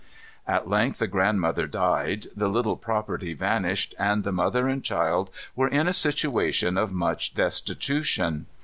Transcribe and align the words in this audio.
At 0.47 0.67
length 0.67 0.97
the 0.97 1.05
grandmother 1.05 1.67
died: 1.67 2.25
the 2.35 2.47
little 2.47 2.75
property 2.75 3.35
vanished, 3.35 3.93
and 3.99 4.23
the 4.23 4.31
mother 4.31 4.67
and 4.67 4.83
child 4.83 5.29
were 5.55 5.67
in 5.67 5.87
a 5.87 5.93
situation 5.93 6.75
of 6.75 6.91
much 6.91 7.35
destitution. 7.35 8.47